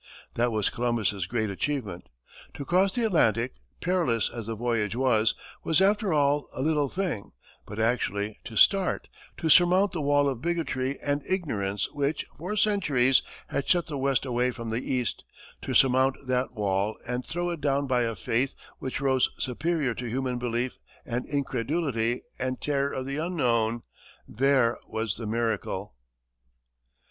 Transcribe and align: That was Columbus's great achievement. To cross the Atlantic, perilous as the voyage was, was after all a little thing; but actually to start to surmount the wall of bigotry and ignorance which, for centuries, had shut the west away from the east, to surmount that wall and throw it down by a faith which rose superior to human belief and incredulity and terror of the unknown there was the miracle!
That 0.33 0.51
was 0.51 0.71
Columbus's 0.71 1.27
great 1.27 1.51
achievement. 1.51 2.09
To 2.55 2.65
cross 2.65 2.95
the 2.95 3.05
Atlantic, 3.05 3.53
perilous 3.81 4.31
as 4.31 4.47
the 4.47 4.55
voyage 4.55 4.95
was, 4.95 5.35
was 5.63 5.79
after 5.79 6.11
all 6.11 6.49
a 6.53 6.63
little 6.63 6.89
thing; 6.89 7.33
but 7.67 7.79
actually 7.79 8.39
to 8.45 8.55
start 8.57 9.09
to 9.37 9.47
surmount 9.47 9.91
the 9.91 10.01
wall 10.01 10.27
of 10.27 10.41
bigotry 10.41 10.99
and 11.01 11.21
ignorance 11.29 11.87
which, 11.91 12.25
for 12.35 12.55
centuries, 12.55 13.21
had 13.49 13.67
shut 13.69 13.85
the 13.85 13.97
west 13.99 14.25
away 14.25 14.49
from 14.49 14.71
the 14.71 14.81
east, 14.91 15.23
to 15.61 15.75
surmount 15.75 16.15
that 16.25 16.51
wall 16.53 16.97
and 17.05 17.23
throw 17.23 17.51
it 17.51 17.61
down 17.61 17.85
by 17.85 18.01
a 18.01 18.15
faith 18.15 18.55
which 18.79 19.01
rose 19.01 19.29
superior 19.37 19.93
to 19.93 20.07
human 20.09 20.39
belief 20.39 20.79
and 21.05 21.27
incredulity 21.27 22.23
and 22.39 22.59
terror 22.59 22.91
of 22.91 23.05
the 23.05 23.17
unknown 23.17 23.83
there 24.27 24.79
was 24.87 25.17
the 25.17 25.27
miracle! 25.27 25.93